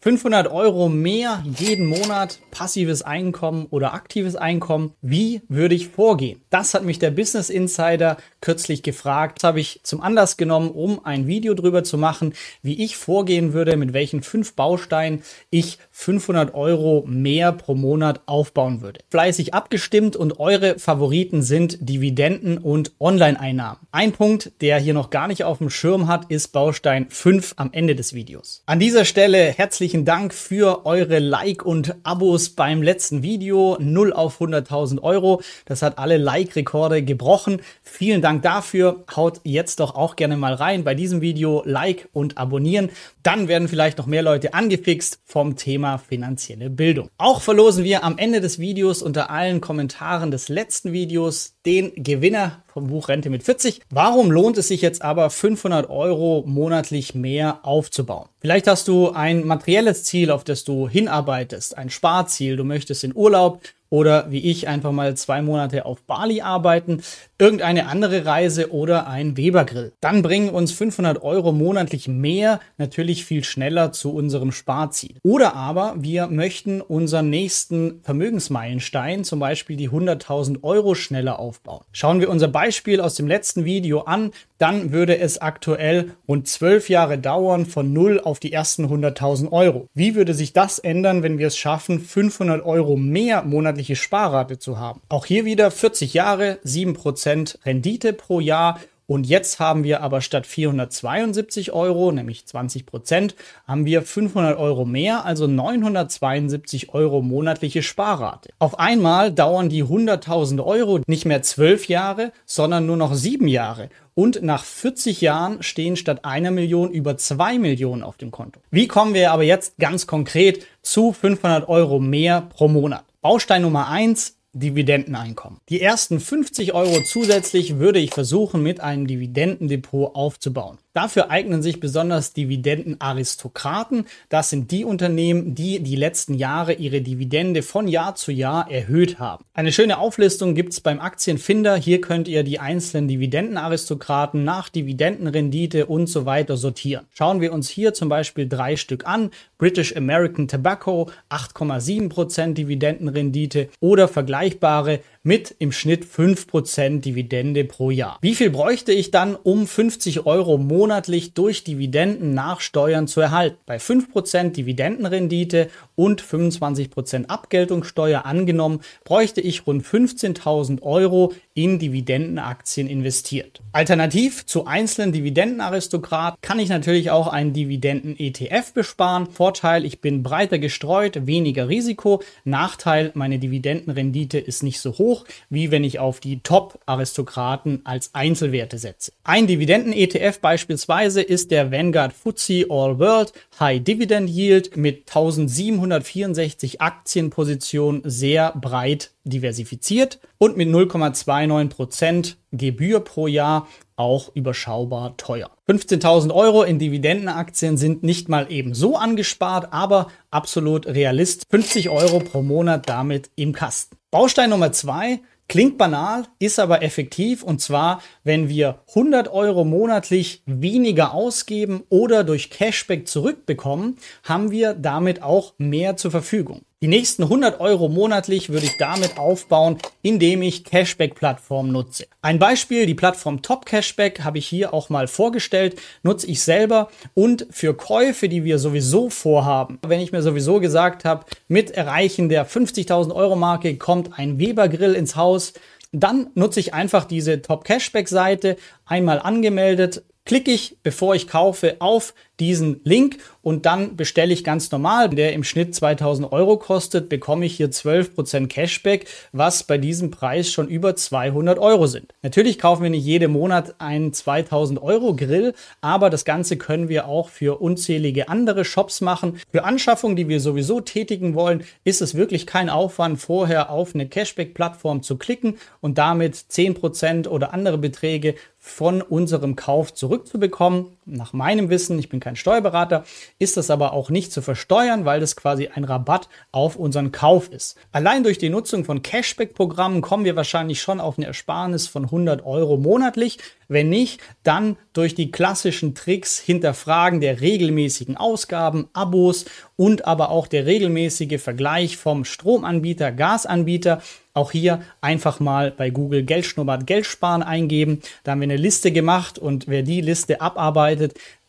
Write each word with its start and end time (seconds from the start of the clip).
500 0.00 0.46
Euro 0.52 0.88
mehr 0.88 1.42
jeden 1.58 1.86
Monat, 1.86 2.38
passives 2.52 3.02
Einkommen 3.02 3.66
oder 3.70 3.94
aktives 3.94 4.36
Einkommen. 4.36 4.92
Wie 5.02 5.42
würde 5.48 5.74
ich 5.74 5.88
vorgehen? 5.88 6.40
Das 6.50 6.72
hat 6.74 6.84
mich 6.84 7.00
der 7.00 7.10
Business 7.10 7.50
Insider 7.50 8.16
kürzlich 8.40 8.84
gefragt. 8.84 9.38
Das 9.38 9.48
habe 9.48 9.58
ich 9.58 9.80
zum 9.82 10.00
Anlass 10.00 10.36
genommen, 10.36 10.70
um 10.70 11.04
ein 11.04 11.26
Video 11.26 11.54
drüber 11.54 11.82
zu 11.82 11.98
machen, 11.98 12.34
wie 12.62 12.84
ich 12.84 12.96
vorgehen 12.96 13.54
würde, 13.54 13.76
mit 13.76 13.92
welchen 13.92 14.22
fünf 14.22 14.54
Bausteinen 14.54 15.24
ich 15.50 15.78
500 15.90 16.54
Euro 16.54 17.02
mehr 17.04 17.50
pro 17.50 17.74
Monat 17.74 18.20
aufbauen 18.26 18.82
würde. 18.82 19.00
Fleißig 19.10 19.52
abgestimmt 19.52 20.14
und 20.14 20.38
eure 20.38 20.78
Favoriten 20.78 21.42
sind 21.42 21.76
Dividenden 21.80 22.58
und 22.58 22.92
Online-Einnahmen. 23.00 23.80
Ein 23.90 24.12
Punkt, 24.12 24.52
der 24.60 24.78
hier 24.78 24.94
noch 24.94 25.10
gar 25.10 25.26
nicht 25.26 25.42
auf 25.42 25.58
dem 25.58 25.70
Schirm 25.70 26.06
hat, 26.06 26.30
ist 26.30 26.52
Baustein 26.52 27.06
5 27.10 27.54
am 27.56 27.70
Ende 27.72 27.96
des 27.96 28.12
Videos. 28.12 28.62
An 28.66 28.78
dieser 28.78 29.04
Stelle 29.04 29.50
herzlich 29.50 29.87
herzlichen 29.88 30.04
Dank 30.04 30.34
für 30.34 30.84
eure 30.84 31.18
Like 31.18 31.64
und 31.64 31.94
Abos 32.02 32.50
beim 32.50 32.82
letzten 32.82 33.22
Video. 33.22 33.78
0 33.80 34.12
auf 34.12 34.38
100.000 34.38 35.00
Euro. 35.00 35.40
Das 35.64 35.80
hat 35.80 35.96
alle 35.96 36.18
Like-Rekorde 36.18 37.02
gebrochen. 37.02 37.62
Vielen 37.82 38.20
Dank 38.20 38.42
dafür. 38.42 39.06
Haut 39.16 39.40
jetzt 39.44 39.80
doch 39.80 39.94
auch 39.94 40.16
gerne 40.16 40.36
mal 40.36 40.52
rein 40.52 40.84
bei 40.84 40.94
diesem 40.94 41.22
Video. 41.22 41.62
Like 41.64 42.06
und 42.12 42.36
abonnieren. 42.36 42.90
Dann 43.22 43.48
werden 43.48 43.66
vielleicht 43.66 43.96
noch 43.96 44.04
mehr 44.04 44.20
Leute 44.20 44.52
angefixt 44.52 45.20
vom 45.24 45.56
Thema 45.56 45.96
finanzielle 45.96 46.68
Bildung. 46.68 47.08
Auch 47.16 47.40
verlosen 47.40 47.82
wir 47.82 48.04
am 48.04 48.18
Ende 48.18 48.42
des 48.42 48.58
Videos 48.58 49.00
unter 49.00 49.30
allen 49.30 49.62
Kommentaren 49.62 50.30
des 50.30 50.50
letzten 50.50 50.92
Videos 50.92 51.54
den 51.64 51.92
Gewinner 51.96 52.62
vom 52.78 52.88
Buch 52.88 53.08
Rente 53.08 53.28
mit 53.28 53.42
40. 53.42 53.80
Warum 53.90 54.30
lohnt 54.30 54.56
es 54.56 54.68
sich 54.68 54.82
jetzt 54.82 55.02
aber 55.02 55.30
500 55.30 55.90
Euro 55.90 56.44
monatlich 56.46 57.14
mehr 57.14 57.60
aufzubauen? 57.62 58.28
Vielleicht 58.40 58.68
hast 58.68 58.86
du 58.86 59.10
ein 59.10 59.44
materielles 59.44 60.04
Ziel, 60.04 60.30
auf 60.30 60.44
das 60.44 60.64
du 60.64 60.88
hinarbeitest, 60.88 61.76
ein 61.76 61.90
Sparziel, 61.90 62.56
du 62.56 62.64
möchtest 62.64 63.02
in 63.02 63.14
Urlaub, 63.14 63.62
oder 63.90 64.30
wie 64.30 64.50
ich 64.50 64.68
einfach 64.68 64.92
mal 64.92 65.16
zwei 65.16 65.42
Monate 65.42 65.86
auf 65.86 66.02
Bali 66.02 66.40
arbeiten, 66.40 67.02
irgendeine 67.38 67.86
andere 67.86 68.24
Reise 68.24 68.72
oder 68.72 69.06
ein 69.06 69.36
Webergrill. 69.36 69.92
Dann 70.00 70.22
bringen 70.22 70.50
uns 70.50 70.72
500 70.72 71.22
Euro 71.22 71.52
monatlich 71.52 72.08
mehr 72.08 72.60
natürlich 72.76 73.24
viel 73.24 73.44
schneller 73.44 73.92
zu 73.92 74.12
unserem 74.12 74.52
Sparziel. 74.52 75.16
Oder 75.22 75.54
aber 75.54 75.94
wir 75.98 76.26
möchten 76.26 76.80
unseren 76.80 77.30
nächsten 77.30 78.00
Vermögensmeilenstein, 78.02 79.24
zum 79.24 79.38
Beispiel 79.38 79.76
die 79.76 79.90
100.000 79.90 80.62
Euro 80.62 80.94
schneller 80.94 81.38
aufbauen. 81.38 81.84
Schauen 81.92 82.20
wir 82.20 82.30
unser 82.30 82.48
Beispiel 82.48 83.00
aus 83.00 83.14
dem 83.14 83.26
letzten 83.26 83.64
Video 83.64 84.00
an, 84.00 84.32
dann 84.58 84.92
würde 84.92 85.18
es 85.18 85.40
aktuell 85.40 86.12
rund 86.28 86.48
zwölf 86.48 86.88
Jahre 86.88 87.18
dauern 87.18 87.66
von 87.66 87.92
null 87.92 88.20
auf 88.20 88.40
die 88.40 88.52
ersten 88.52 88.86
100.000 88.86 89.50
Euro. 89.52 89.86
Wie 89.94 90.14
würde 90.14 90.34
sich 90.34 90.52
das 90.52 90.78
ändern, 90.78 91.22
wenn 91.22 91.38
wir 91.38 91.46
es 91.46 91.56
schaffen, 91.56 92.00
500 92.00 92.64
Euro 92.64 92.96
mehr 92.96 93.42
monatliche 93.42 93.96
Sparrate 93.96 94.58
zu 94.58 94.78
haben? 94.78 95.00
Auch 95.08 95.26
hier 95.26 95.44
wieder 95.44 95.70
40 95.70 96.14
Jahre, 96.14 96.58
7% 96.64 97.64
Rendite 97.64 98.12
pro 98.12 98.40
Jahr 98.40 98.80
und 99.08 99.26
jetzt 99.26 99.58
haben 99.58 99.84
wir 99.84 100.02
aber 100.02 100.20
statt 100.20 100.46
472 100.46 101.72
Euro, 101.72 102.12
nämlich 102.12 102.44
20 102.44 102.84
Prozent, 102.84 103.34
haben 103.66 103.86
wir 103.86 104.02
500 104.02 104.58
Euro 104.58 104.84
mehr, 104.84 105.24
also 105.24 105.46
972 105.46 106.92
Euro 106.92 107.22
monatliche 107.22 107.82
Sparrate. 107.82 108.50
Auf 108.58 108.78
einmal 108.78 109.32
dauern 109.32 109.70
die 109.70 109.82
100.000 109.82 110.62
Euro 110.62 111.00
nicht 111.06 111.24
mehr 111.24 111.40
12 111.40 111.88
Jahre, 111.88 112.32
sondern 112.44 112.84
nur 112.84 112.98
noch 112.98 113.14
7 113.14 113.48
Jahre. 113.48 113.88
Und 114.14 114.42
nach 114.42 114.62
40 114.62 115.22
Jahren 115.22 115.62
stehen 115.62 115.96
statt 115.96 116.26
einer 116.26 116.50
Million 116.50 116.90
über 116.90 117.16
2 117.16 117.58
Millionen 117.58 118.02
auf 118.02 118.18
dem 118.18 118.30
Konto. 118.30 118.60
Wie 118.70 118.88
kommen 118.88 119.14
wir 119.14 119.32
aber 119.32 119.44
jetzt 119.44 119.78
ganz 119.78 120.06
konkret 120.06 120.66
zu 120.82 121.14
500 121.14 121.66
Euro 121.66 121.98
mehr 121.98 122.42
pro 122.42 122.68
Monat? 122.68 123.04
Baustein 123.22 123.62
Nummer 123.62 123.88
1, 123.88 124.37
Dividendeneinkommen. 124.52 125.60
Die 125.68 125.80
ersten 125.80 126.20
50 126.20 126.72
Euro 126.74 127.02
zusätzlich 127.02 127.78
würde 127.78 127.98
ich 127.98 128.10
versuchen, 128.10 128.62
mit 128.62 128.80
einem 128.80 129.06
Dividendendepot 129.06 130.14
aufzubauen. 130.14 130.78
Dafür 130.98 131.30
eignen 131.30 131.62
sich 131.62 131.78
besonders 131.78 132.32
Dividendenaristokraten. 132.32 134.06
Das 134.30 134.50
sind 134.50 134.72
die 134.72 134.84
Unternehmen, 134.84 135.54
die 135.54 135.80
die 135.80 135.94
letzten 135.94 136.34
Jahre 136.34 136.72
ihre 136.72 137.02
Dividende 137.02 137.62
von 137.62 137.86
Jahr 137.86 138.16
zu 138.16 138.32
Jahr 138.32 138.68
erhöht 138.68 139.20
haben. 139.20 139.44
Eine 139.54 139.70
schöne 139.70 139.98
Auflistung 139.98 140.56
gibt 140.56 140.72
es 140.72 140.80
beim 140.80 140.98
Aktienfinder. 140.98 141.76
Hier 141.76 142.00
könnt 142.00 142.26
ihr 142.26 142.42
die 142.42 142.58
einzelnen 142.58 143.06
Dividendenaristokraten 143.06 144.42
nach 144.42 144.70
Dividendenrendite 144.70 145.86
und 145.86 146.08
so 146.08 146.26
weiter 146.26 146.56
sortieren. 146.56 147.06
Schauen 147.10 147.40
wir 147.40 147.52
uns 147.52 147.68
hier 147.68 147.94
zum 147.94 148.08
Beispiel 148.08 148.48
drei 148.48 148.74
Stück 148.74 149.06
an. 149.06 149.30
British 149.56 149.94
American 149.94 150.48
Tobacco 150.48 151.10
8,7% 151.30 152.54
Dividendenrendite 152.54 153.68
oder 153.78 154.08
vergleichbare 154.38 155.00
mit 155.28 155.54
im 155.58 155.72
Schnitt 155.72 156.06
5% 156.06 157.02
Dividende 157.02 157.64
pro 157.64 157.90
Jahr. 157.90 158.16
Wie 158.22 158.34
viel 158.34 158.48
bräuchte 158.48 158.92
ich 158.92 159.10
dann, 159.10 159.36
um 159.36 159.66
50 159.66 160.24
Euro 160.24 160.56
monatlich 160.56 161.34
durch 161.34 161.64
Dividenden 161.64 162.32
nach 162.32 162.62
Steuern 162.62 163.06
zu 163.06 163.20
erhalten? 163.20 163.58
Bei 163.66 163.76
5% 163.76 164.52
Dividendenrendite 164.52 165.68
und 165.96 166.22
25% 166.22 167.26
Abgeltungssteuer 167.26 168.24
angenommen, 168.24 168.80
bräuchte 169.04 169.42
ich 169.42 169.66
rund 169.66 169.84
15.000 169.84 170.80
Euro 170.80 171.34
in 171.52 171.78
Dividendenaktien 171.78 172.86
investiert. 172.88 173.60
Alternativ 173.72 174.46
zu 174.46 174.66
einzelnen 174.66 175.12
Dividendenaristokraten 175.12 176.38
kann 176.40 176.58
ich 176.58 176.68
natürlich 176.68 177.10
auch 177.10 177.26
einen 177.26 177.52
Dividenden-ETF 177.52 178.72
besparen. 178.72 179.26
Vorteil, 179.26 179.84
ich 179.84 180.00
bin 180.00 180.22
breiter 180.22 180.58
gestreut, 180.58 181.26
weniger 181.26 181.68
Risiko. 181.68 182.22
Nachteil, 182.44 183.10
meine 183.14 183.38
Dividendenrendite 183.38 184.38
ist 184.38 184.62
nicht 184.62 184.80
so 184.80 184.96
hoch, 184.98 185.17
wie 185.50 185.70
wenn 185.70 185.84
ich 185.84 185.98
auf 185.98 186.20
die 186.20 186.40
Top-Aristokraten 186.40 187.82
als 187.84 188.14
Einzelwerte 188.14 188.78
setze. 188.78 189.12
Ein 189.24 189.46
Dividenden-ETF 189.46 190.40
beispielsweise 190.40 191.22
ist 191.22 191.50
der 191.50 191.70
Vanguard 191.70 192.12
FTSE 192.12 192.66
All 192.70 192.98
World 192.98 193.32
High 193.60 193.82
Dividend 193.82 194.30
Yield 194.30 194.76
mit 194.76 195.08
1764 195.08 196.80
Aktienpositionen 196.80 198.02
sehr 198.04 198.52
breit 198.52 199.12
diversifiziert 199.24 200.18
und 200.38 200.56
mit 200.56 200.68
0,29% 200.68 202.36
Gebühr 202.52 203.00
pro 203.00 203.26
Jahr 203.26 203.68
auch 203.96 204.34
überschaubar 204.34 205.16
teuer. 205.16 205.50
15.000 205.68 206.32
Euro 206.32 206.62
in 206.62 206.78
Dividendenaktien 206.78 207.76
sind 207.76 208.02
nicht 208.02 208.28
mal 208.28 208.50
eben 208.50 208.74
so 208.74 208.96
angespart, 208.96 209.72
aber 209.72 210.08
absolut 210.30 210.86
realist. 210.86 211.44
50 211.50 211.90
Euro 211.90 212.20
pro 212.20 212.42
Monat 212.42 212.88
damit 212.88 213.30
im 213.34 213.52
Kasten. 213.52 213.97
Baustein 214.10 214.50
Nummer 214.50 214.72
zwei 214.72 215.20
Klingt 215.48 215.78
banal, 215.78 216.26
ist 216.38 216.58
aber 216.58 216.82
effektiv 216.82 217.42
und 217.42 217.62
zwar, 217.62 218.02
wenn 218.22 218.50
wir 218.50 218.82
100 218.88 219.28
Euro 219.28 219.64
monatlich 219.64 220.42
weniger 220.44 221.14
ausgeben 221.14 221.84
oder 221.88 222.22
durch 222.22 222.50
Cashback 222.50 223.08
zurückbekommen, 223.08 223.96
haben 224.24 224.50
wir 224.50 224.74
damit 224.74 225.22
auch 225.22 225.54
mehr 225.56 225.96
zur 225.96 226.10
Verfügung. 226.10 226.66
Die 226.80 226.86
nächsten 226.86 227.24
100 227.24 227.58
Euro 227.58 227.88
monatlich 227.88 228.50
würde 228.50 228.66
ich 228.66 228.76
damit 228.78 229.18
aufbauen, 229.18 229.78
indem 230.02 230.42
ich 230.42 230.62
Cashback-Plattformen 230.62 231.72
nutze. 231.72 232.06
Ein 232.22 232.38
Beispiel, 232.38 232.86
die 232.86 232.94
Plattform 232.94 233.42
Top 233.42 233.66
Cashback 233.66 234.20
habe 234.20 234.38
ich 234.38 234.46
hier 234.46 234.72
auch 234.72 234.88
mal 234.88 235.08
vorgestellt, 235.08 235.74
nutze 236.04 236.28
ich 236.28 236.40
selber 236.40 236.88
und 237.14 237.48
für 237.50 237.74
Käufe, 237.74 238.28
die 238.28 238.44
wir 238.44 238.60
sowieso 238.60 239.10
vorhaben, 239.10 239.80
wenn 239.84 239.98
ich 239.98 240.12
mir 240.12 240.22
sowieso 240.22 240.60
gesagt 240.60 241.04
habe, 241.04 241.26
mit 241.48 241.72
Erreichen 241.72 242.28
der 242.28 242.46
50.000 242.46 243.12
Euro 243.12 243.34
Marke 243.34 243.76
kommt 243.76 244.16
ein 244.16 244.38
Weber 244.38 244.68
Grill 244.68 244.94
ins 244.94 245.16
Haus, 245.16 245.54
dann 245.90 246.28
nutze 246.34 246.60
ich 246.60 246.74
einfach 246.74 247.06
diese 247.06 247.42
Top 247.42 247.64
Cashback 247.64 248.08
Seite, 248.08 248.56
einmal 248.86 249.18
angemeldet, 249.18 250.04
klicke 250.28 250.52
ich, 250.52 250.76
bevor 250.82 251.14
ich 251.14 251.26
kaufe, 251.26 251.76
auf 251.78 252.14
diesen 252.38 252.80
Link 252.84 253.16
und 253.42 253.66
dann 253.66 253.96
bestelle 253.96 254.32
ich 254.32 254.44
ganz 254.44 254.70
normal, 254.70 255.08
der 255.08 255.32
im 255.32 255.42
Schnitt 255.42 255.74
2000 255.74 256.30
Euro 256.32 256.58
kostet, 256.58 257.08
bekomme 257.08 257.46
ich 257.46 257.56
hier 257.56 257.70
12% 257.70 258.46
Cashback, 258.46 259.06
was 259.32 259.64
bei 259.64 259.78
diesem 259.78 260.10
Preis 260.10 260.52
schon 260.52 260.68
über 260.68 260.94
200 260.94 261.58
Euro 261.58 261.86
sind. 261.86 262.14
Natürlich 262.22 262.58
kaufen 262.58 262.82
wir 262.82 262.90
nicht 262.90 263.04
jeden 263.04 263.32
Monat 263.32 263.80
einen 263.80 264.12
2000 264.12 264.80
Euro 264.82 265.16
Grill, 265.16 265.54
aber 265.80 266.10
das 266.10 266.24
Ganze 266.24 266.58
können 266.58 266.88
wir 266.88 267.08
auch 267.08 267.30
für 267.30 267.60
unzählige 267.60 268.28
andere 268.28 268.64
Shops 268.64 269.00
machen. 269.00 269.40
Für 269.50 269.64
Anschaffungen, 269.64 270.14
die 270.14 270.28
wir 270.28 270.40
sowieso 270.40 270.80
tätigen 270.80 271.34
wollen, 271.34 271.64
ist 271.84 272.02
es 272.02 272.14
wirklich 272.14 272.46
kein 272.46 272.68
Aufwand, 272.68 273.18
vorher 273.18 273.70
auf 273.70 273.94
eine 273.94 274.06
Cashback-Plattform 274.06 275.02
zu 275.02 275.16
klicken 275.16 275.56
und 275.80 275.98
damit 275.98 276.36
10% 276.36 277.26
oder 277.26 277.54
andere 277.54 277.78
Beträge 277.78 278.34
von 278.68 279.02
unserem 279.02 279.56
Kauf 279.56 279.94
zurückzubekommen. 279.94 280.97
Nach 281.10 281.32
meinem 281.32 281.70
Wissen, 281.70 281.98
ich 281.98 282.10
bin 282.10 282.20
kein 282.20 282.36
Steuerberater, 282.36 283.04
ist 283.38 283.56
das 283.56 283.70
aber 283.70 283.94
auch 283.94 284.10
nicht 284.10 284.30
zu 284.30 284.42
versteuern, 284.42 285.06
weil 285.06 285.20
das 285.20 285.36
quasi 285.36 285.68
ein 285.68 285.84
Rabatt 285.84 286.28
auf 286.52 286.76
unseren 286.76 287.12
Kauf 287.12 287.48
ist. 287.50 287.76
Allein 287.92 288.24
durch 288.24 288.36
die 288.36 288.50
Nutzung 288.50 288.84
von 288.84 289.00
Cashback-Programmen 289.00 290.02
kommen 290.02 290.26
wir 290.26 290.36
wahrscheinlich 290.36 290.82
schon 290.82 291.00
auf 291.00 291.16
eine 291.16 291.26
Ersparnis 291.26 291.88
von 291.88 292.04
100 292.04 292.44
Euro 292.44 292.76
monatlich. 292.76 293.38
Wenn 293.68 293.88
nicht, 293.88 294.20
dann 294.42 294.76
durch 294.92 295.14
die 295.14 295.30
klassischen 295.30 295.94
Tricks 295.94 296.38
hinterfragen 296.38 297.20
der 297.20 297.40
regelmäßigen 297.40 298.16
Ausgaben, 298.16 298.88
Abos 298.92 299.46
und 299.76 300.06
aber 300.06 300.30
auch 300.30 300.46
der 300.46 300.66
regelmäßige 300.66 301.40
Vergleich 301.40 301.96
vom 301.96 302.24
Stromanbieter, 302.24 303.12
Gasanbieter 303.12 304.02
auch 304.38 304.52
hier 304.52 304.80
einfach 305.00 305.40
mal 305.40 305.72
bei 305.72 305.90
Google 305.90 306.22
Geld 306.22 306.46
schnuppert, 306.46 306.86
Geld 306.86 307.06
sparen 307.06 307.42
eingeben. 307.42 308.00
Da 308.22 308.32
haben 308.32 308.40
wir 308.40 308.44
eine 308.44 308.56
Liste 308.56 308.92
gemacht 308.92 309.38
und 309.38 309.66
wer 309.66 309.82
die 309.82 310.00
Liste 310.00 310.40
abarbeitet, 310.40 310.97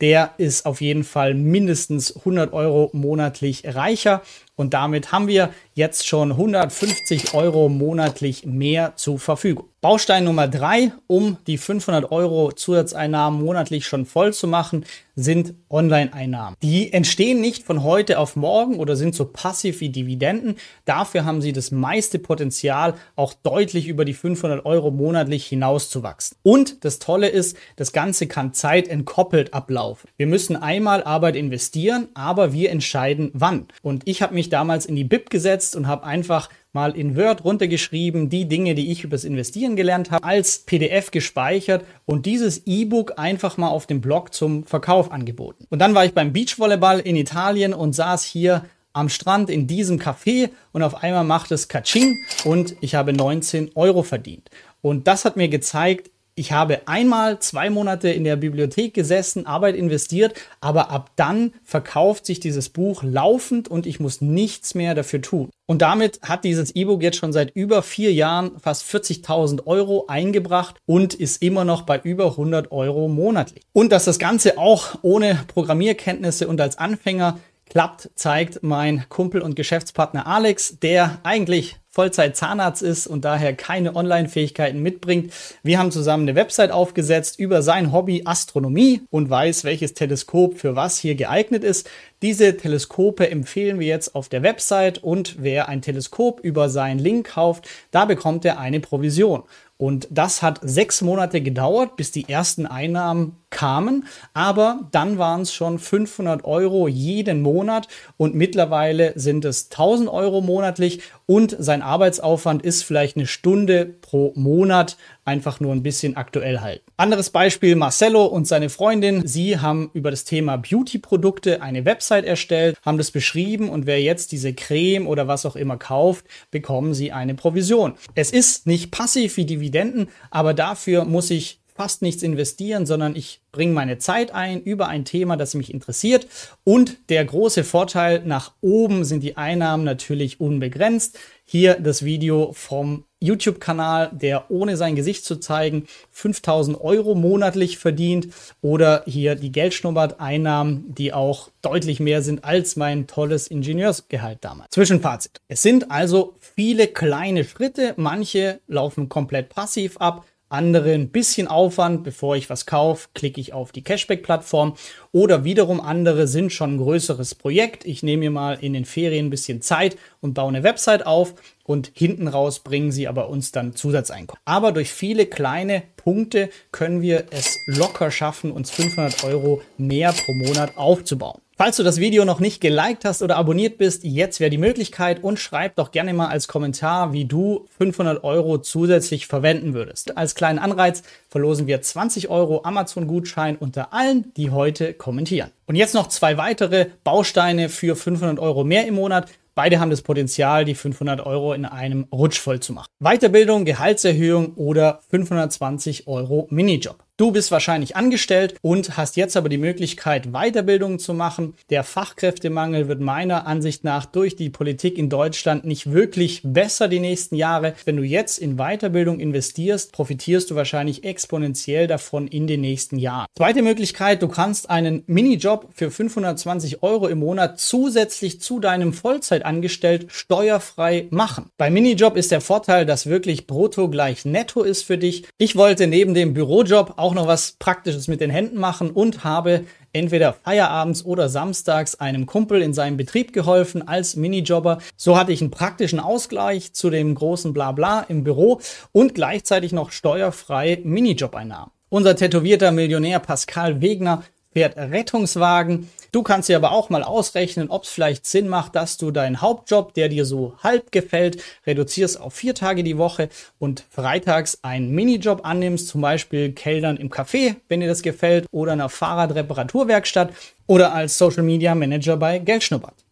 der 0.02 0.34
ist 0.38 0.66
auf 0.66 0.82
jeden 0.82 1.04
Fall 1.04 1.34
mindestens 1.34 2.16
100 2.16 2.54
Euro 2.54 2.90
monatlich 2.94 3.64
reicher. 3.66 4.22
Und 4.60 4.74
damit 4.74 5.14
haben 5.14 5.30
wir 5.30 5.54
jetzt 5.74 6.06
schon 6.06 6.32
150 6.34 7.34
Euro 7.34 7.70
monatlich 7.70 8.46
mehr 8.46 8.92
zur 8.98 9.18
Verfügung. 9.18 9.70
Baustein 9.82 10.26
Nummer 10.26 10.50
drei, 10.50 10.92
um 11.08 11.38
die 11.48 11.58
500 11.58 12.12
Euro 12.12 12.52
Zusatzeinnahmen 12.52 13.42
monatlich 13.42 13.88
schon 13.88 14.06
voll 14.06 14.34
zu 14.34 14.46
machen, 14.46 14.84
sind 15.16 15.54
Online-Einnahmen. 15.70 16.58
Die 16.62 16.92
entstehen 16.92 17.40
nicht 17.40 17.64
von 17.64 17.84
heute 17.84 18.20
auf 18.20 18.36
morgen 18.36 18.76
oder 18.78 18.98
sind 18.98 19.16
so 19.16 19.24
passiv 19.24 19.80
wie 19.80 19.90
Dividenden. 19.90 20.56
Dafür 20.84 21.24
haben 21.24 21.42
sie 21.42 21.54
das 21.54 21.72
meiste 21.72 22.20
Potenzial, 22.20 22.96
auch 23.16 23.34
deutlich 23.34 23.88
über 23.88 24.04
die 24.04 24.14
500 24.14 24.66
Euro 24.66 24.92
monatlich 24.92 25.46
hinauszuwachsen. 25.46 26.38
Und 26.44 26.84
das 26.84 27.00
Tolle 27.00 27.30
ist, 27.30 27.56
das 27.78 27.94
Ganze 27.94 28.28
kann 28.28 28.54
zeitentkoppelt 28.54 29.54
ablaufen. 29.54 30.10
Wir 30.18 30.28
müssen 30.28 30.58
einmal 30.58 31.04
Arbeit 31.04 31.38
investieren, 31.38 32.10
aber 32.16 32.52
wir 32.52 32.70
entscheiden 32.70 33.32
wann. 33.34 33.68
Und 33.82 34.08
ich 34.08 34.22
habe 34.22 34.34
mich 34.34 34.49
damals 34.50 34.86
in 34.86 34.96
die 34.96 35.04
BIP 35.04 35.30
gesetzt 35.30 35.76
und 35.76 35.88
habe 35.88 36.04
einfach 36.04 36.50
mal 36.72 36.96
in 36.96 37.16
Word 37.16 37.44
runtergeschrieben, 37.44 38.30
die 38.30 38.48
Dinge, 38.48 38.76
die 38.76 38.92
ich 38.92 39.04
übers 39.04 39.24
Investieren 39.24 39.76
gelernt 39.76 40.12
habe, 40.12 40.24
als 40.24 40.60
PDF 40.60 41.12
gespeichert 41.12 41.84
und 42.06 42.26
dieses 42.26 42.68
E-Book 42.68 43.14
einfach 43.18 43.58
mal 43.58 43.70
auf 43.70 43.88
dem 43.88 44.02
Blog 44.02 44.34
zum 44.34 44.64
Verkauf 44.66 45.12
angeboten. 45.12 45.66
Und 45.70 45.80
dann 45.80 45.96
war 45.96 46.06
ich 46.06 46.14
beim 46.14 46.34
Beachvolleyball 46.34 47.00
in 47.00 47.16
Italien 47.16 47.74
und 47.74 47.94
saß 47.94 48.24
hier 48.24 48.66
am 48.94 49.10
Strand 49.10 49.50
in 49.50 49.68
diesem 49.68 50.00
Café 50.00 50.50
und 50.72 50.84
auf 50.84 51.04
einmal 51.04 51.24
macht 51.24 51.52
es 51.52 51.68
Kaching 51.68 52.18
und 52.44 52.76
ich 52.82 52.96
habe 52.96 53.14
19 53.14 53.72
Euro 53.76 54.04
verdient. 54.04 54.50
Und 54.82 55.08
das 55.08 55.26
hat 55.26 55.38
mir 55.38 55.50
gezeigt, 55.50 56.12
ich 56.40 56.54
habe 56.54 56.88
einmal 56.88 57.40
zwei 57.40 57.70
Monate 57.70 58.10
in 58.10 58.24
der 58.24 58.38
Bibliothek 58.38 58.94
gesessen, 58.94 59.46
Arbeit 59.46 59.76
investiert, 59.76 60.40
aber 60.62 60.90
ab 60.90 61.12
dann 61.18 61.52
verkauft 61.66 62.26
sich 62.26 62.40
dieses 62.40 62.70
Buch 62.70 63.04
laufend 63.04 63.68
und 63.68 63.86
ich 63.86 64.00
muss 64.00 64.22
nichts 64.22 64.74
mehr 64.74 64.96
dafür 64.96 65.22
tun. 65.22 65.50
Und 65.70 65.82
damit 65.82 66.22
hat 66.24 66.46
dieses 66.46 66.74
E-Book 66.76 67.04
jetzt 67.04 67.18
schon 67.18 67.34
seit 67.34 67.52
über 67.56 67.84
vier 67.84 68.14
Jahren 68.14 68.58
fast 68.60 68.84
40.000 68.90 69.68
Euro 69.68 70.06
eingebracht 70.08 70.78
und 70.86 71.14
ist 71.14 71.44
immer 71.44 71.66
noch 71.66 71.82
bei 71.82 72.00
über 72.00 72.32
100 72.32 72.72
Euro 72.72 73.10
monatlich. 73.10 73.62
Und 73.74 73.92
dass 73.92 74.06
das 74.06 74.18
Ganze 74.18 74.58
auch 74.58 74.96
ohne 75.02 75.44
Programmierkenntnisse 75.54 76.48
und 76.48 76.60
als 76.62 76.78
Anfänger 76.78 77.38
klappt, 77.70 78.10
zeigt 78.16 78.64
mein 78.64 79.06
Kumpel 79.10 79.42
und 79.42 79.56
Geschäftspartner 79.56 80.28
Alex, 80.28 80.80
der 80.80 81.20
eigentlich 81.24 81.78
Vollzeit 81.92 82.38
Zahnarzt 82.38 82.84
ist 82.84 83.08
und 83.08 83.26
daher 83.26 83.54
keine 83.56 83.96
Online-Fähigkeiten 83.96 84.82
mitbringt. 84.82 85.34
Wir 85.64 85.80
haben 85.80 85.92
zusammen 85.92 86.30
eine 86.30 86.36
Website 86.36 86.72
aufgesetzt 86.72 87.40
über 87.40 87.64
sein 87.64 87.92
Hobby 87.92 88.22
Astronomie 88.26 89.02
und 89.10 89.30
weiß, 89.30 89.64
welches 89.64 89.96
Teleskop 89.96 90.60
für 90.60 90.76
was 90.76 91.00
hier 91.00 91.16
geeignet 91.16 91.64
ist. 91.64 91.90
Diese 92.22 92.56
Teleskope 92.58 93.30
empfehlen 93.30 93.80
wir 93.80 93.88
jetzt 93.88 94.14
auf 94.14 94.30
der 94.30 94.44
Website 94.44 95.00
und 95.00 95.38
wer 95.40 95.68
ein 95.68 95.82
Teleskop 95.82 96.40
über 96.42 96.70
seinen 96.70 97.00
Link 97.00 97.30
kauft, 97.30 97.68
da 97.92 98.06
bekommt 98.06 98.46
er 98.46 98.60
eine 98.60 98.80
Provision. 98.80 99.44
Und 99.82 100.10
das 100.12 100.42
hat 100.42 100.60
sechs 100.62 101.02
Monate 101.02 101.40
gedauert, 101.40 101.96
bis 101.96 102.12
die 102.12 102.28
ersten 102.28 102.66
Einnahmen 102.66 103.38
kamen. 103.50 104.08
Aber 104.34 104.82
dann 104.92 105.18
waren 105.18 105.44
es 105.44 105.54
schon 105.54 105.80
500 105.80 106.44
Euro 106.44 106.90
jeden 106.90 107.42
Monat 107.42 107.88
und 108.18 108.36
mittlerweile 108.36 109.14
sind 109.16 109.46
es 109.46 109.72
1000 109.72 110.10
Euro 110.10 110.42
monatlich 110.42 111.02
und 111.30 111.56
sein 111.60 111.84
Arbeitsaufwand 111.84 112.64
ist 112.64 112.82
vielleicht 112.82 113.16
eine 113.16 113.28
Stunde 113.28 113.86
pro 113.86 114.34
Monat 114.36 114.98
einfach 115.26 115.60
nur 115.60 115.74
ein 115.74 115.84
bisschen 115.84 116.18
aktuell 116.18 116.62
halten. 116.62 116.84
Anderes 116.98 117.30
Beispiel, 117.30 117.76
Marcello 117.76 118.26
und 118.26 118.48
seine 118.48 118.70
Freundin. 118.70 119.28
Sie 119.28 119.60
haben 119.60 119.92
über 119.94 120.10
das 120.10 120.24
Thema 120.24 120.58
Beauty-Produkte 120.58 121.62
eine 121.62 121.86
Website 121.86 122.26
erstellt, 122.26 122.80
haben 122.84 122.98
das 122.98 123.12
beschrieben 123.12 123.70
und 123.70 123.86
wer 123.86 124.02
jetzt 124.02 124.32
diese 124.32 124.56
Creme 124.56 125.06
oder 125.06 125.28
was 125.28 125.46
auch 125.46 125.56
immer 125.56 125.78
kauft, 125.78 126.26
bekommen 126.50 126.96
sie 126.96 127.12
eine 127.12 127.36
Provision. 127.36 127.94
Es 128.16 128.32
ist 128.32 128.66
nicht 128.66 128.90
passiv 128.90 129.38
wie 129.38 129.46
Dividenden, 129.46 130.08
aber 130.32 130.56
dafür 130.56 131.06
muss 131.06 131.30
ich 131.30 131.60
fast 131.80 132.02
nichts 132.02 132.24
investieren, 132.24 132.86
sondern 132.86 133.16
ich 133.16 133.40
bringe 133.54 133.72
meine 133.72 133.98
Zeit 134.00 134.32
ein 134.32 134.62
über 134.62 134.90
ein 134.90 135.06
Thema, 135.06 135.38
das 135.38 135.54
mich 135.54 135.74
interessiert. 135.74 136.28
Und 136.66 136.98
der 137.08 137.24
große 137.24 137.64
Vorteil, 137.64 138.22
nach 138.26 138.52
oben 138.60 139.06
sind 139.06 139.24
die 139.24 139.38
Einnahmen 139.38 139.86
natürlich 139.86 140.42
unbegrenzt. 140.42 141.18
Hier 141.46 141.76
das 141.76 142.04
Video 142.04 142.52
vom 142.52 143.06
YouTube-Kanal, 143.22 144.12
der 144.12 144.52
ohne 144.52 144.76
sein 144.76 144.98
Gesicht 144.98 145.24
zu 145.24 145.38
zeigen 145.38 145.88
5000 146.12 146.80
Euro 146.82 147.16
monatlich 147.16 147.78
verdient 147.78 148.28
oder 148.62 149.04
hier 149.06 149.36
die 149.36 149.52
Geldschnuppert-Einnahmen, 149.52 150.94
die 150.94 151.14
auch 151.14 151.50
deutlich 151.62 152.02
mehr 152.02 152.22
sind 152.22 152.44
als 152.44 152.76
mein 152.76 153.08
tolles 153.08 153.48
Ingenieursgehalt 153.48 154.40
damals. 154.42 154.70
Zwischenfazit. 154.72 155.40
Es 155.48 155.62
sind 155.62 155.92
also 155.92 156.36
viele 156.40 156.88
kleine 156.88 157.46
Schritte. 157.46 157.94
Manche 157.96 158.60
laufen 158.68 159.08
komplett 159.08 159.48
passiv 159.48 159.96
ab. 159.98 160.26
Andere 160.50 160.94
ein 160.94 161.10
bisschen 161.10 161.48
Aufwand, 161.48 162.04
bevor 162.04 162.36
ich 162.36 162.50
was 162.50 162.66
kaufe, 162.66 163.10
klicke 163.14 163.40
ich 163.40 163.54
auf 163.54 163.72
die 163.72 163.84
Cashback-Plattform. 163.84 164.74
Oder 165.12 165.44
wiederum 165.44 165.80
andere 165.80 166.28
sind 166.28 166.52
schon 166.52 166.76
ein 166.76 166.78
größeres 166.80 167.36
Projekt. 167.36 167.86
Ich 167.86 168.02
nehme 168.02 168.22
mir 168.22 168.32
mal 168.32 168.58
in 168.60 168.74
den 168.74 168.86
Ferien 168.86 169.28
ein 169.28 169.30
bisschen 169.30 169.62
Zeit 169.62 169.96
und 170.22 170.34
baue 170.34 170.50
eine 170.50 170.64
Website 170.64 171.06
auf 171.06 171.36
und 171.66 171.92
hinten 171.94 172.28
raus 172.28 172.62
bringen 172.62 172.92
sie 172.92 173.08
aber 173.08 173.30
uns 173.30 173.52
dann 173.52 173.76
Zusatzeinkommen. 173.76 174.42
Aber 174.44 174.72
durch 174.72 174.92
viele 174.92 175.28
kleine 175.28 175.84
Punkte 175.98 176.50
können 176.72 177.02
wir 177.02 177.26
es 177.30 177.60
locker 177.68 178.10
schaffen, 178.10 178.52
uns 178.52 178.72
500 178.72 179.24
Euro 179.26 179.62
mehr 179.78 180.14
pro 180.14 180.34
Monat 180.34 180.78
aufzubauen. 180.78 181.42
Falls 181.62 181.76
du 181.76 181.84
das 181.84 182.00
Video 182.00 182.24
noch 182.24 182.40
nicht 182.40 182.62
geliked 182.62 183.04
hast 183.04 183.22
oder 183.22 183.36
abonniert 183.36 183.78
bist, 183.78 184.06
jetzt 184.06 184.40
wäre 184.40 184.50
die 184.50 184.58
Möglichkeit 184.58 185.22
und 185.22 185.40
schreib 185.40 185.76
doch 185.76 185.92
gerne 185.92 186.14
mal 186.14 186.30
als 186.30 186.48
Kommentar, 186.48 187.12
wie 187.12 187.26
du 187.26 187.68
500 187.78 188.24
Euro 188.24 188.60
zusätzlich 188.60 189.28
verwenden 189.28 189.74
würdest. 189.74 190.16
Als 190.18 190.36
kleinen 190.36 190.58
Anreiz 190.58 191.04
verlosen 191.28 191.68
wir 191.68 191.82
20 191.82 192.30
Euro 192.30 192.62
Amazon-Gutschein 192.64 193.58
unter 193.58 193.92
allen, 193.92 194.32
die 194.38 194.52
heute 194.52 194.94
kommentieren. 194.94 195.52
Und 195.66 195.76
jetzt 195.76 195.96
noch 195.96 196.08
zwei 196.08 196.38
weitere 196.38 196.86
Bausteine 197.04 197.68
für 197.68 197.98
500 197.98 198.40
Euro 198.40 198.64
mehr 198.64 198.88
im 198.88 198.94
Monat. 198.94 199.30
Beide 199.54 199.82
haben 199.82 199.90
das 199.90 200.02
Potenzial, 200.02 200.64
die 200.64 200.76
500 200.76 201.20
Euro 201.26 201.52
in 201.52 201.66
einem 201.66 202.08
Rutsch 202.10 202.40
voll 202.40 202.62
zu 202.62 202.72
machen. 202.72 202.88
Weiterbildung, 203.02 203.66
Gehaltserhöhung 203.66 204.54
oder 204.56 205.02
520 205.10 206.08
Euro 206.08 206.48
Minijob. 206.52 207.04
Du 207.20 207.34
bist 207.34 207.52
wahrscheinlich 207.52 207.98
angestellt 207.98 208.56
und 208.62 208.96
hast 208.96 209.18
jetzt 209.18 209.36
aber 209.36 209.50
die 209.50 209.58
Möglichkeit, 209.58 210.32
Weiterbildungen 210.32 211.00
zu 211.00 211.14
machen. 211.14 211.54
Der 211.70 211.84
Fachkräftemangel 211.84 212.88
wird 212.88 213.02
meiner 213.02 213.46
Ansicht 213.46 213.84
nach 213.84 214.06
durch 214.06 214.38
die 214.38 214.50
Politik 214.50 214.98
in 214.98 215.10
Deutschland 215.10 215.66
nicht 215.66 215.92
wirklich 215.92 216.40
besser 216.46 216.88
die 216.88 217.02
nächsten 217.02 217.36
Jahre. 217.36 217.74
Wenn 217.84 217.98
du 217.98 218.04
jetzt 218.04 218.38
in 218.40 218.56
Weiterbildung 218.56 219.20
investierst, 219.20 219.92
profitierst 219.92 220.50
du 220.50 220.56
wahrscheinlich 220.56 221.04
exponentiell 221.04 221.88
davon 221.88 222.26
in 222.26 222.48
den 222.48 222.62
nächsten 222.62 222.98
Jahren. 222.98 223.26
Zweite 223.36 223.64
Möglichkeit, 223.64 224.22
du 224.22 224.30
kannst 224.30 224.70
einen 224.70 225.04
Minijob 225.08 225.68
für 225.76 225.92
520 225.92 226.84
Euro 226.84 227.10
im 227.10 227.20
Monat 227.20 227.60
zusätzlich 227.60 228.40
zu 228.40 228.62
deinem 228.62 228.94
Vollzeitangestellt 228.94 230.06
steuerfrei 230.08 231.08
machen. 231.10 231.50
Beim 231.58 231.74
Minijob 231.74 232.16
ist 232.16 232.32
der 232.32 232.40
Vorteil, 232.40 232.86
dass 232.86 233.08
wirklich 233.08 233.46
brutto 233.46 233.90
gleich 233.90 234.24
netto 234.24 234.64
ist 234.64 234.84
für 234.84 234.98
dich. 234.98 235.26
Ich 235.38 235.58
wollte 235.58 235.86
neben 235.86 236.14
dem 236.14 236.34
Bürojob 236.34 236.94
auch 236.96 237.09
auch 237.10 237.16
noch 237.16 237.26
was 237.26 237.54
Praktisches 237.54 238.08
mit 238.08 238.22
den 238.22 238.30
Händen 238.30 238.60
machen 238.60 238.92
und 238.92 239.24
habe 239.24 239.66
entweder 239.94 240.32
feierabends 240.32 241.04
oder 241.04 241.28
samstags 241.28 241.96
einem 241.96 242.28
Kumpel 242.28 242.62
in 242.62 242.72
seinem 242.76 242.98
Betrieb 242.98 243.34
geholfen 243.34 243.88
als 243.88 244.16
Minijobber. 244.16 244.78
So 244.96 245.18
hatte 245.18 245.32
ich 245.32 245.42
einen 245.42 245.50
praktischen 245.50 246.00
Ausgleich 246.00 246.74
zu 246.74 246.92
dem 246.92 247.16
großen 247.16 247.52
Blabla 247.52 248.02
im 248.02 248.24
Büro 248.24 248.62
und 248.92 249.16
gleichzeitig 249.16 249.72
noch 249.74 249.92
steuerfrei 249.92 250.82
Minijob-Einnahmen. 250.84 251.72
Unser 251.90 252.16
tätowierter 252.16 252.72
Millionär 252.72 253.18
Pascal 253.18 253.82
Wegner 253.82 254.22
fährt 254.54 254.78
Rettungswagen. 254.78 255.90
Du 256.12 256.24
kannst 256.24 256.50
dir 256.50 256.58
aber 256.58 256.72
auch 256.72 256.90
mal 256.90 257.04
ausrechnen, 257.04 257.70
ob 257.70 257.84
es 257.84 257.90
vielleicht 257.90 258.26
Sinn 258.26 258.48
macht, 258.48 258.76
dass 258.76 258.98
du 258.98 259.12
deinen 259.12 259.42
Hauptjob, 259.42 259.94
der 259.94 260.10
dir 260.10 260.26
so 260.26 260.56
halb 260.64 260.92
gefällt, 260.92 261.42
reduzierst 261.68 262.20
auf 262.20 262.34
vier 262.34 262.56
Tage 262.56 262.84
die 262.84 262.98
Woche 262.98 263.30
und 263.60 263.86
freitags 263.92 264.60
einen 264.64 264.90
Minijob 264.92 265.46
annimmst, 265.46 265.88
zum 265.88 266.02
Beispiel 266.02 266.52
Kellnern 266.54 266.98
im 266.98 267.10
Café, 267.10 267.58
wenn 267.68 267.80
dir 267.80 267.88
das 267.88 268.02
gefällt, 268.02 268.48
oder 268.52 268.72
einer 268.72 268.90
Fahrradreparaturwerkstatt 268.90 270.34
oder 270.66 270.94
als 270.94 271.18
Social 271.18 271.44
Media 271.44 271.76
Manager 271.76 272.18
bei 272.18 272.40
Geldschnuppert. 272.40 273.06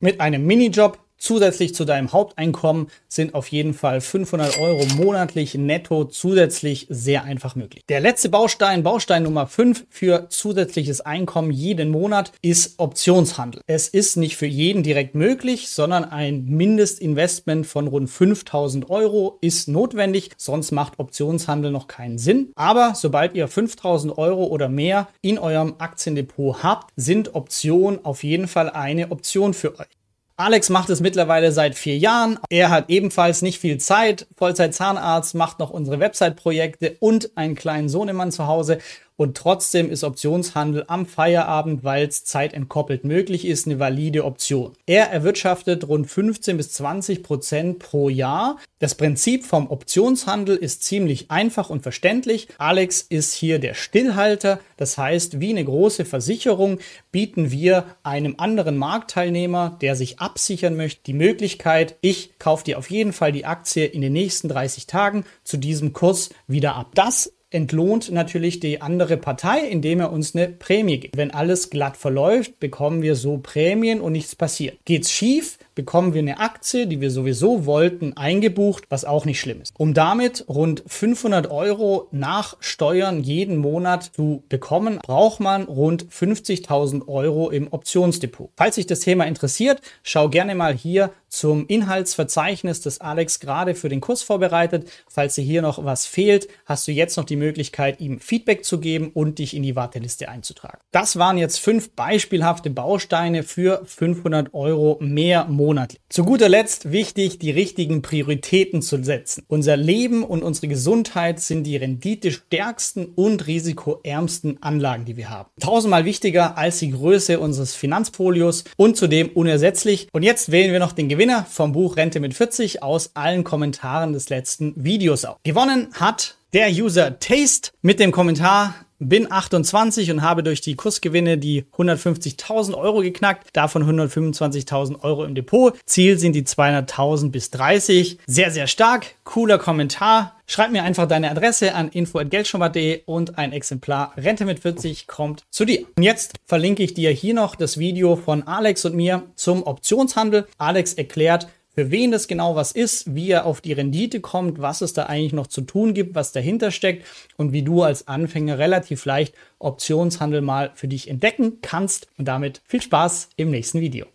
Mit 0.00 0.20
einem 0.20 0.46
Minijob 0.46 0.98
Zusätzlich 1.22 1.72
zu 1.72 1.84
deinem 1.84 2.10
Haupteinkommen 2.10 2.88
sind 3.06 3.34
auf 3.34 3.46
jeden 3.46 3.74
Fall 3.74 4.00
500 4.00 4.58
Euro 4.58 4.84
monatlich 4.96 5.54
netto 5.54 6.04
zusätzlich 6.04 6.88
sehr 6.90 7.22
einfach 7.22 7.54
möglich. 7.54 7.84
Der 7.88 8.00
letzte 8.00 8.28
Baustein, 8.28 8.82
Baustein 8.82 9.22
Nummer 9.22 9.46
5 9.46 9.86
für 9.88 10.28
zusätzliches 10.30 11.00
Einkommen 11.00 11.52
jeden 11.52 11.90
Monat 11.90 12.32
ist 12.42 12.80
Optionshandel. 12.80 13.62
Es 13.68 13.86
ist 13.86 14.16
nicht 14.16 14.36
für 14.36 14.46
jeden 14.46 14.82
direkt 14.82 15.14
möglich, 15.14 15.68
sondern 15.68 16.02
ein 16.02 16.44
Mindestinvestment 16.46 17.68
von 17.68 17.86
rund 17.86 18.10
5000 18.10 18.90
Euro 18.90 19.38
ist 19.40 19.68
notwendig, 19.68 20.32
sonst 20.36 20.72
macht 20.72 20.98
Optionshandel 20.98 21.70
noch 21.70 21.86
keinen 21.86 22.18
Sinn. 22.18 22.50
Aber 22.56 22.94
sobald 22.96 23.36
ihr 23.36 23.46
5000 23.46 24.18
Euro 24.18 24.46
oder 24.46 24.68
mehr 24.68 25.06
in 25.20 25.38
eurem 25.38 25.76
Aktiendepot 25.78 26.64
habt, 26.64 26.90
sind 26.96 27.36
Optionen 27.36 28.04
auf 28.04 28.24
jeden 28.24 28.48
Fall 28.48 28.70
eine 28.70 29.12
Option 29.12 29.54
für 29.54 29.78
euch. 29.78 30.01
Alex 30.36 30.70
macht 30.70 30.88
es 30.88 31.00
mittlerweile 31.00 31.52
seit 31.52 31.74
vier 31.74 31.98
Jahren. 31.98 32.38
Er 32.48 32.70
hat 32.70 32.88
ebenfalls 32.88 33.42
nicht 33.42 33.60
viel 33.60 33.78
Zeit. 33.78 34.26
Vollzeit 34.36 34.74
Zahnarzt, 34.74 35.34
macht 35.34 35.58
noch 35.58 35.70
unsere 35.70 36.00
Website-Projekte 36.00 36.96
und 37.00 37.36
einen 37.36 37.54
kleinen 37.54 37.88
Sohnemann 37.88 38.32
zu 38.32 38.46
Hause 38.46 38.78
und 39.16 39.36
trotzdem 39.36 39.90
ist 39.90 40.04
Optionshandel 40.04 40.84
am 40.88 41.06
Feierabend, 41.06 41.84
weil 41.84 42.06
es 42.06 42.24
zeitentkoppelt 42.24 43.04
möglich 43.04 43.46
ist, 43.46 43.66
eine 43.66 43.78
valide 43.78 44.24
Option. 44.24 44.72
Er 44.86 45.10
erwirtschaftet 45.10 45.86
rund 45.86 46.10
15 46.10 46.56
bis 46.56 46.72
20 46.72 47.22
Prozent 47.22 47.78
pro 47.78 48.08
Jahr. 48.08 48.58
Das 48.78 48.94
Prinzip 48.96 49.44
vom 49.44 49.70
Optionshandel 49.70 50.56
ist 50.56 50.82
ziemlich 50.82 51.30
einfach 51.30 51.70
und 51.70 51.82
verständlich. 51.82 52.48
Alex 52.58 53.02
ist 53.02 53.32
hier 53.32 53.58
der 53.58 53.74
Stillhalter. 53.74 54.58
Das 54.76 54.98
heißt, 54.98 55.40
wie 55.40 55.50
eine 55.50 55.64
große 55.64 56.04
Versicherung 56.04 56.78
bieten 57.12 57.50
wir 57.50 57.84
einem 58.02 58.34
anderen 58.38 58.76
Marktteilnehmer, 58.76 59.78
der 59.80 59.94
sich 59.94 60.18
absichern 60.18 60.76
möchte, 60.76 61.02
die 61.04 61.12
Möglichkeit, 61.12 61.96
ich 62.00 62.38
kaufe 62.38 62.64
dir 62.64 62.78
auf 62.78 62.90
jeden 62.90 63.12
Fall 63.12 63.32
die 63.32 63.44
Aktie 63.44 63.84
in 63.84 64.00
den 64.00 64.12
nächsten 64.12 64.48
30 64.48 64.86
Tagen 64.86 65.24
zu 65.44 65.56
diesem 65.56 65.92
Kurs 65.92 66.30
wieder 66.48 66.74
ab. 66.74 66.90
Das 66.94 67.32
entlohnt 67.52 68.10
natürlich 68.10 68.60
die 68.60 68.80
andere 68.80 69.16
Partei, 69.16 69.60
indem 69.60 70.00
er 70.00 70.12
uns 70.12 70.34
eine 70.34 70.48
Prämie 70.48 70.98
gibt. 70.98 71.16
Wenn 71.16 71.30
alles 71.30 71.70
glatt 71.70 71.96
verläuft, 71.96 72.58
bekommen 72.60 73.02
wir 73.02 73.14
so 73.14 73.38
Prämien 73.38 74.00
und 74.00 74.12
nichts 74.12 74.34
passiert. 74.34 74.78
Geht's 74.84 75.10
schief, 75.10 75.58
bekommen 75.74 76.14
wir 76.14 76.20
eine 76.20 76.40
Aktie, 76.40 76.86
die 76.86 77.00
wir 77.00 77.10
sowieso 77.10 77.66
wollten, 77.66 78.16
eingebucht, 78.16 78.84
was 78.88 79.04
auch 79.04 79.24
nicht 79.24 79.40
schlimm 79.40 79.60
ist. 79.60 79.72
Um 79.78 79.94
damit 79.94 80.44
rund 80.48 80.82
500 80.86 81.50
Euro 81.50 82.08
nach 82.10 82.56
Steuern 82.60 83.22
jeden 83.22 83.56
Monat 83.56 84.10
zu 84.14 84.42
bekommen, 84.48 84.98
braucht 85.02 85.40
man 85.40 85.64
rund 85.64 86.06
50.000 86.06 87.08
Euro 87.08 87.50
im 87.50 87.72
Optionsdepot. 87.72 88.50
Falls 88.56 88.76
sich 88.76 88.86
das 88.86 89.00
Thema 89.00 89.24
interessiert, 89.24 89.80
schau 90.02 90.28
gerne 90.28 90.54
mal 90.54 90.74
hier 90.74 91.10
zum 91.28 91.66
Inhaltsverzeichnis, 91.66 92.82
das 92.82 93.00
Alex 93.00 93.40
gerade 93.40 93.74
für 93.74 93.88
den 93.88 94.02
Kurs 94.02 94.22
vorbereitet. 94.22 94.90
Falls 95.08 95.34
dir 95.34 95.42
hier 95.42 95.62
noch 95.62 95.82
was 95.84 96.04
fehlt, 96.04 96.48
hast 96.66 96.86
du 96.86 96.92
jetzt 96.92 97.16
noch 97.16 97.24
die 97.24 97.36
Möglichkeit, 97.42 98.00
ihm 98.00 98.20
Feedback 98.20 98.64
zu 98.64 98.78
geben 98.78 99.10
und 99.12 99.38
dich 99.38 99.56
in 99.56 99.64
die 99.64 99.74
Warteliste 99.74 100.28
einzutragen. 100.28 100.78
Das 100.92 101.18
waren 101.18 101.38
jetzt 101.38 101.58
fünf 101.58 101.90
beispielhafte 101.90 102.70
Bausteine 102.70 103.42
für 103.42 103.82
500 103.84 104.54
Euro 104.54 104.98
mehr 105.00 105.46
monatlich. 105.46 106.00
Zu 106.08 106.24
guter 106.24 106.48
Letzt 106.48 106.92
wichtig, 106.92 107.38
die 107.38 107.50
richtigen 107.50 108.02
Prioritäten 108.02 108.80
zu 108.82 109.02
setzen. 109.02 109.44
Unser 109.48 109.76
Leben 109.76 110.22
und 110.22 110.42
unsere 110.42 110.68
Gesundheit 110.68 111.40
sind 111.40 111.64
die 111.64 111.76
renditestärksten 111.76 113.06
und 113.06 113.46
risikoärmsten 113.46 114.62
Anlagen, 114.62 115.04
die 115.04 115.16
wir 115.16 115.30
haben. 115.30 115.48
Tausendmal 115.60 116.04
wichtiger 116.04 116.56
als 116.56 116.78
die 116.78 116.90
Größe 116.90 117.40
unseres 117.40 117.74
Finanzfolios 117.74 118.64
und 118.76 118.96
zudem 118.96 119.30
unersetzlich. 119.30 120.08
Und 120.12 120.22
jetzt 120.22 120.52
wählen 120.52 120.72
wir 120.72 120.78
noch 120.78 120.92
den 120.92 121.08
Gewinner 121.08 121.46
vom 121.50 121.72
Buch 121.72 121.96
Rente 121.96 122.20
mit 122.20 122.34
40 122.34 122.82
aus 122.82 123.10
allen 123.14 123.42
Kommentaren 123.42 124.12
des 124.12 124.28
letzten 124.28 124.72
Videos 124.76 125.24
auf. 125.24 125.38
Gewonnen 125.42 125.88
hat 125.94 126.36
der 126.52 126.70
User 126.70 127.18
Taste 127.18 127.70
mit 127.80 127.98
dem 127.98 128.12
Kommentar 128.12 128.74
bin 129.08 129.30
28 129.30 130.10
und 130.10 130.22
habe 130.22 130.42
durch 130.42 130.60
die 130.60 130.76
Kursgewinne 130.76 131.38
die 131.38 131.64
150.000 131.76 132.74
Euro 132.74 133.00
geknackt, 133.00 133.48
davon 133.52 133.82
125.000 133.84 135.00
Euro 135.02 135.24
im 135.24 135.34
Depot. 135.34 135.76
Ziel 135.86 136.18
sind 136.18 136.34
die 136.34 136.44
200.000 136.44 137.30
bis 137.30 137.50
30. 137.50 138.18
Sehr, 138.26 138.50
sehr 138.50 138.66
stark. 138.66 139.06
Cooler 139.24 139.58
Kommentar. 139.58 140.36
Schreib 140.46 140.70
mir 140.70 140.84
einfach 140.84 141.08
deine 141.08 141.30
Adresse 141.30 141.74
an 141.74 141.88
info.geldschnurrbart.de 141.88 143.02
und 143.06 143.38
ein 143.38 143.52
Exemplar 143.52 144.12
Rente 144.16 144.44
mit 144.44 144.60
40 144.60 145.06
kommt 145.06 145.44
zu 145.50 145.64
dir. 145.64 145.86
Und 145.96 146.02
jetzt 146.02 146.34
verlinke 146.44 146.82
ich 146.82 146.94
dir 146.94 147.10
hier 147.10 147.34
noch 147.34 147.56
das 147.56 147.78
Video 147.78 148.16
von 148.16 148.46
Alex 148.46 148.84
und 148.84 148.94
mir 148.94 149.24
zum 149.34 149.64
Optionshandel. 149.64 150.46
Alex 150.58 150.94
erklärt, 150.94 151.48
für 151.74 151.90
wen 151.90 152.10
das 152.10 152.28
genau 152.28 152.54
was 152.54 152.72
ist, 152.72 153.14
wie 153.14 153.30
er 153.30 153.46
auf 153.46 153.60
die 153.60 153.72
Rendite 153.72 154.20
kommt, 154.20 154.60
was 154.60 154.82
es 154.82 154.92
da 154.92 155.04
eigentlich 155.04 155.32
noch 155.32 155.46
zu 155.46 155.62
tun 155.62 155.94
gibt, 155.94 156.14
was 156.14 156.32
dahinter 156.32 156.70
steckt 156.70 157.06
und 157.36 157.52
wie 157.52 157.62
du 157.62 157.82
als 157.82 158.08
Anfänger 158.08 158.58
relativ 158.58 159.04
leicht 159.04 159.34
Optionshandel 159.58 160.42
mal 160.42 160.70
für 160.74 160.88
dich 160.88 161.08
entdecken 161.08 161.58
kannst. 161.62 162.08
Und 162.18 162.28
damit 162.28 162.60
viel 162.66 162.82
Spaß 162.82 163.30
im 163.36 163.50
nächsten 163.50 163.80
Video. 163.80 164.06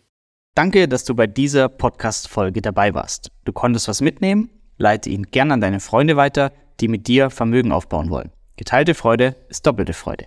Danke, 0.54 0.88
dass 0.88 1.04
du 1.04 1.14
bei 1.14 1.26
dieser 1.26 1.68
Podcast-Folge 1.68 2.62
dabei 2.62 2.94
warst. 2.94 3.30
Du 3.44 3.52
konntest 3.52 3.88
was 3.88 4.00
mitnehmen? 4.00 4.50
Leite 4.76 5.10
ihn 5.10 5.24
gern 5.24 5.52
an 5.52 5.60
deine 5.60 5.80
Freunde 5.80 6.16
weiter, 6.16 6.52
die 6.80 6.88
mit 6.88 7.08
dir 7.08 7.30
Vermögen 7.30 7.72
aufbauen 7.72 8.10
wollen. 8.10 8.30
Geteilte 8.56 8.94
Freude 8.94 9.36
ist 9.48 9.66
doppelte 9.66 9.92
Freude. 9.92 10.26